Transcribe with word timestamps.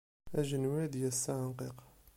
Ajenwi 0.39 0.77
ad 0.85 0.89
d-yas 0.91 1.17
s 1.23 1.25
aεenqiq. 1.33 1.79